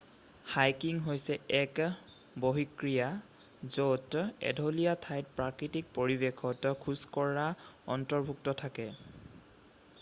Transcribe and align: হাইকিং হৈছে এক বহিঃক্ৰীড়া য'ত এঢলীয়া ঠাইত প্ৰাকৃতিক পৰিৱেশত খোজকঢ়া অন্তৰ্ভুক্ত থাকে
হাইকিং 0.51 0.95
হৈছে 1.07 1.35
এক 1.63 1.75
বহিঃক্ৰীড়া 2.45 3.75
য'ত 3.75 4.23
এঢলীয়া 4.51 4.89
ঠাইত 5.05 5.37
প্ৰাকৃতিক 5.41 5.93
পৰিৱেশত 5.99 6.73
খোজকঢ়া 6.87 7.47
অন্তৰ্ভুক্ত 7.97 8.57
থাকে 8.63 8.87